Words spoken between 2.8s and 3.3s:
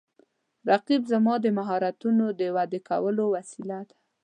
کولو